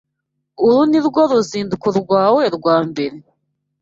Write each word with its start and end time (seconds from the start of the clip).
Uru 0.65 0.81
nirwo 0.89 1.21
ruzinduko 1.31 1.87
rwawe 1.99 2.43
rwa 2.55 2.77
mbere? 2.89 3.17